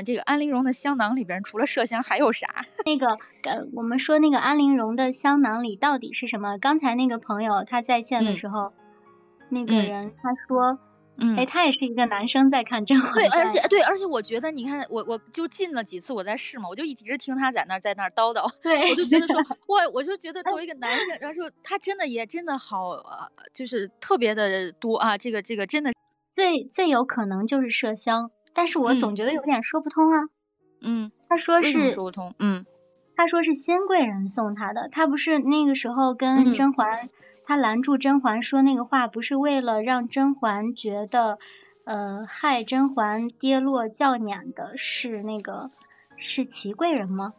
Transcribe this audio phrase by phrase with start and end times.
[0.00, 0.02] 吗？
[0.04, 2.46] 这个安陵容的香囊里边除了麝香还有啥？
[2.86, 6.58] 那个呃，我们说那个安陵容的香囊里到底是什么？
[6.58, 8.72] 刚才那个朋友他在线的时候，
[9.48, 10.78] 那个人他说。
[11.22, 19.36] 嗯，哎，他也是一个男生在看《甄嬛传》，对，而且对，而且我觉得，你看，我我就进了几次，我在试嘛，我就一直听他在那儿在那儿叨叨，对，我就觉得说，
[19.68, 22.96] 我我就觉得作为一个男生， 然后说他真的也真的好，
[23.52, 25.92] 就是特别的多啊，这个这个真的
[26.32, 30.20] 最最有可能就是麝香，但是我总觉得有点说不通啊。
[30.82, 32.66] 嗯，他说是说不通，嗯，
[33.16, 37.08] 他说是新贵人送他的，他不是那个时候跟甄嬛。
[37.46, 41.40] 他拦住甄嬛说那个话，不是为了让甄嬛觉得，
[41.84, 45.72] 呃，害甄嬛跌落轿辇的是那个
[46.16, 47.34] 是祺贵人吗？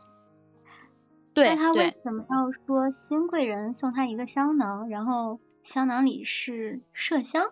[1.34, 7.46] 对，那他为什么要说新贵人送他一个香囊，然后香囊里是麝香？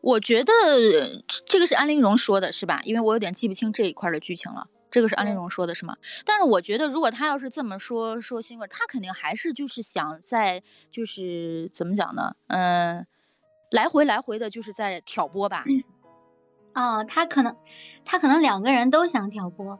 [0.00, 0.52] 我觉得
[1.46, 2.80] 这个是安陵容说的，是吧？
[2.84, 4.68] 因为我有点记不清这一块的剧情了。
[4.90, 5.96] 这个是安陵容说的是吗？
[6.26, 12.36] 但是我觉得，如果他要是这么说说新闻，他肯定还是就是想在就是怎么讲呢？
[12.48, 13.06] 嗯，
[13.70, 15.64] 来回来回的就是在挑拨吧。
[16.74, 17.56] 哦，他可能
[18.04, 19.78] 他可能两个人都想挑拨。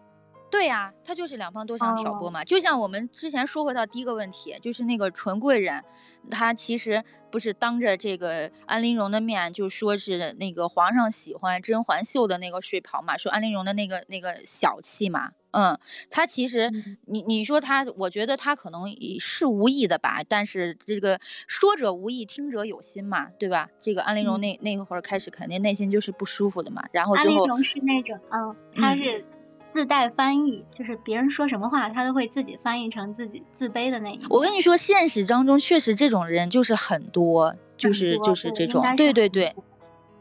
[0.53, 2.45] 对呀，他就是两方都想挑拨嘛。
[2.45, 5.83] 就像我们之前说回到第一个问题，就是那个纯贵人，
[6.31, 7.03] 他其实。
[7.33, 15.75] 不是当着这个安陵容的面就说是那个皇上喜欢甄嬛绣的那个睡袍嘛，说安陵容的那个那个小气嘛，嗯，
[16.11, 16.70] 他其实
[17.06, 18.84] 你你说他，我觉得他可能
[19.19, 23.70] 是无意的吧，但是这个说者无意，听者有心嘛，对吧？
[23.80, 29.25] 这个安陵容那那会儿开始肯定内心就是不舒服的嘛，然后之后安陵容是那种，嗯，他是。
[29.73, 39.55] 自带翻译，就是别人说什么话，他都会自己翻译成自己自卑的那一我跟你说，现实当中确实这种人就是很多，就是就是这种，对对对，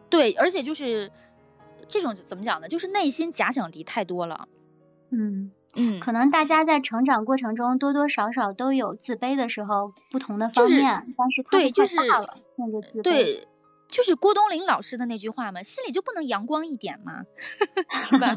[0.10, 1.12] 对，而且就是
[1.88, 2.68] 这种怎么讲呢？
[2.68, 4.48] 就是内心假想敌太多了。
[5.12, 11.96] 嗯嗯，可能大家在成长过程中多多少少都有自卑的时候，不同的方面，但是对，就是
[12.58, 13.44] 那个自卑。
[13.92, 17.24] 就是郭冬临老师的那句话嘛，心里就不能阳光一点吗？
[18.06, 18.34] 是吧？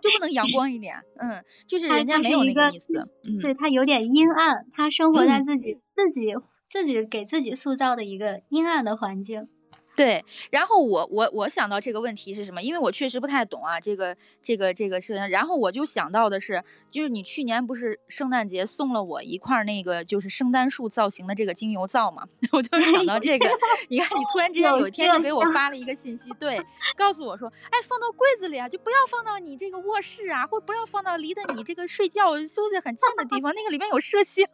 [0.00, 0.96] 就不能阳光一点？
[1.16, 2.92] 嗯，就是人家没有那个意思。
[3.28, 6.34] 嗯，对他有点阴暗，他生活在自己自己
[6.70, 9.48] 自己给自己塑造的一个阴暗的环境。
[9.96, 12.62] 对，然后我我我想到这个问题是什么？
[12.62, 22.24] 因为我确实不太懂啊，这个这个这个是，然后我就想到的是，就是你去年不是圣诞节送了我一块那个就是圣诞树造型的这个精油皂嘛？
[22.52, 23.46] 我就是想到这个，
[23.88, 26.60] 你看你突然之间有一天就给我发了一个信息，对，
[26.96, 34.44] 告诉我说，哎，放到柜子里啊，就不要放到你这个卧室啊，或者不要放到离得你这个睡觉休息很近的地方，那个里面有麝香。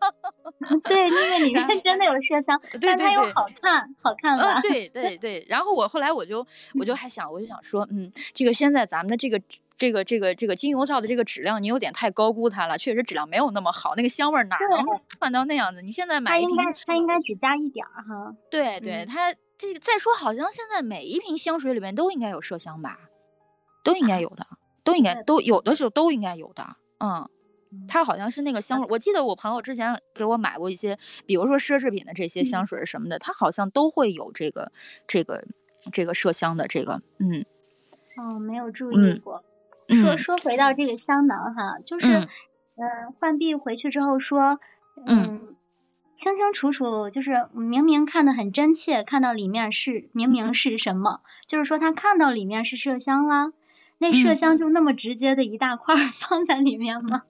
[0.85, 4.61] 对，那个里面真的有麝香，但它又好看，好看吧？
[4.61, 5.30] 对对对。
[5.31, 9.41] 对，然后我后来我就我就还想，我就想说，嗯，这个现在咱们的这个
[9.77, 15.83] 这个这个这个精油皂的这个质量，你有点太高估它了，确实质量没有那么好，那个香味哪能窜到那样子？
[15.83, 18.35] 你现在买一瓶，它应该只加一点儿哈。
[18.51, 22.99] 对对，它这个再说，好像现在每一瓶香水里面都应该有麝香吧？
[23.85, 24.45] 都应该有的，
[24.83, 27.29] 都应该都有的时候都应该有的，嗯。
[27.87, 34.73] 它好像是那个香水，我记得我朋友之前给我买过一些，比如说奢侈品的这些香水什么的，它好像都会有这个
[35.07, 35.45] 这个
[35.93, 37.45] 这个麝香的这个，嗯，
[38.17, 39.45] 哦，没有注意过。
[39.89, 42.29] 说说回到这个香囊哈，就是，嗯，
[43.19, 44.61] 浣碧回去之后说，
[45.05, 45.57] 嗯，
[46.15, 53.53] 清清楚楚，就是明明看的很真切，看到里面是明明是什么，就是说他看到里面是麝香啦，
[53.99, 57.23] 那麝香就那么直接的一大块 放在里面吗？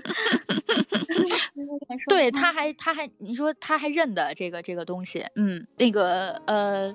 [2.08, 6.94] 对，他还他还你说他还认得这个这个东西，嗯，那个呃，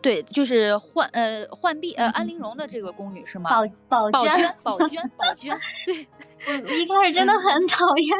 [0.00, 3.50] 对，就是浣呃浣碧呃安陵容的这个宫女是吗？
[3.50, 3.62] 宝
[4.12, 6.06] 宝娟宝娟宝娟，对，
[6.46, 8.16] 我一开始真的很讨厌。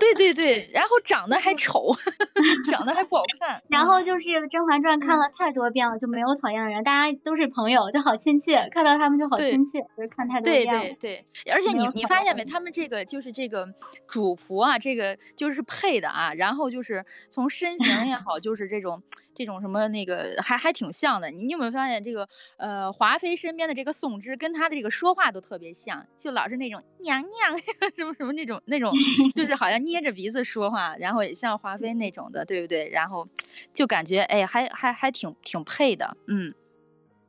[0.00, 1.92] 对对对，然后长得还丑，
[2.70, 3.62] 长得还不好看。
[3.68, 10.80] 然后就是《甄嬛传》看了太多遍了，就没有讨厌的人，大家都是朋友，就好亲切，看到他们就好亲切，就是看太多遍了。
[10.80, 13.68] 对对对，而且你你发现没，他们这个就是这个
[14.08, 19.02] 主仆啊，这个就是配的啊，然后就是从身形也好，就是这种。
[19.40, 22.28] 这种什么那个还还挺像的，你有没有发现这个
[22.58, 27.58] 呃华妃身边的这个宋芝跟她的这个说话都特别像，就老是那种娘娘
[27.96, 28.92] 什么什么那种那种，
[29.34, 32.90] 就是好像捏着鼻子说话，然后也像华妃那种的，对不对？
[32.90, 33.26] 然后
[33.72, 36.52] 就感觉哎还还还挺挺配的，嗯。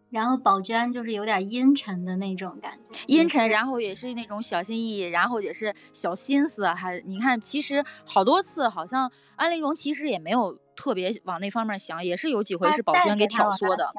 [0.09, 10.59] 然后宝娟就是有点阴沉的那种感觉，阴沉，然后也是那种小心翼翼，然后也是小心思，还你看其实好多次好像安陵容其实也没有。
[10.81, 13.91] 特别往那方面想，也是有几回是宝娟给挑唆的，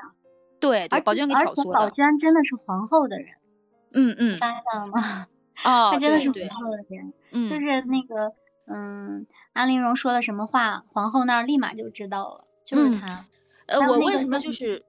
[0.58, 1.78] 对，对，宝娟给挑唆的。
[1.78, 3.28] 宝娟真的是皇后的人，
[3.92, 5.26] 嗯嗯，发现了吗？
[5.62, 8.32] 哦，她真的是对皇后的人，嗯，就是那个，
[8.66, 13.26] 嗯，安陵容说了什么话，皇后那儿立马就知道了，就是她。
[13.66, 14.84] 呃，我为什么就是，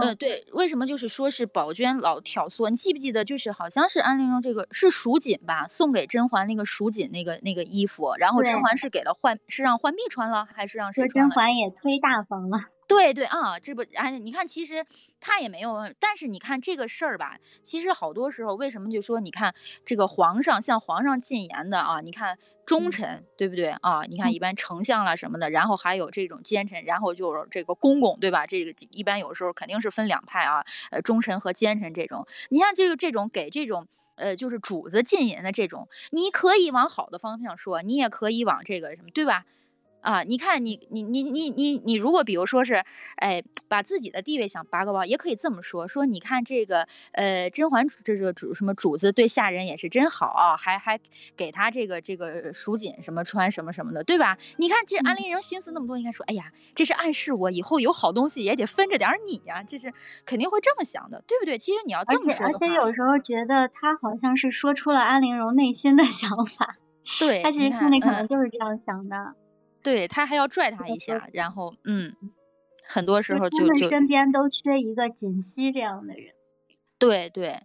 [0.00, 2.70] 呃，对，为什么就是说是宝娟老挑唆？
[2.70, 11.30] 你记不记得，就是好像是安陵容这个是蜀锦吧，送给甄嬛那个蜀锦那个那个衣服，然后甄嬛是给了浣，是让浣碧穿了，还是让谁穿了？
[11.30, 12.58] 甄嬛也忒大方了。
[12.86, 14.84] 对对啊，这不哎，你看，其实
[15.20, 19.54] 他也没有，但是你看这个事儿吧，其实好多时候为什么就说你看
[19.84, 24.02] 这个皇上向皇上进言的啊，你看忠臣对不对啊？
[24.08, 28.46] 你看一般丞相啦什么的，然后还有这种奸臣，然后就是这个公公对吧？
[28.46, 32.26] 这个一般有时候肯定是分两派啊，呃，忠臣和奸臣这种。
[32.50, 33.86] 你像这个这种给这种
[34.16, 39.44] 呃就是主子进言的这种，你可以往好的方向说，你也可以往这个什么对吧？
[40.04, 42.84] 啊，你看你你你你你你，如果比如说是，
[43.16, 51.00] 哎，把自己的地位想拔高高，也可以这么说，说你看这个，呃，甄嬛这个主什么主子对下人也是真好啊，还还
[51.36, 54.36] 给他这个这个蜀锦什么穿什么什么的，对吧？
[54.58, 59.90] 你看这安陵容心思那么多，应该说，哎呀，这是暗示我以后有好东西也得分着点你呀，这是
[60.26, 61.56] 肯定会这么想的，对不对？
[61.56, 66.76] 其实你要这么说而且有时候觉得他好像是说出了安陵容内心的 想法，
[67.18, 69.34] 对他其实心里可能就是这样想的。
[69.84, 72.12] 对他还要拽他一下， 然后嗯，
[72.88, 76.34] 很多时候就就身边都缺一个锦溪这样的人。
[76.98, 77.60] 对对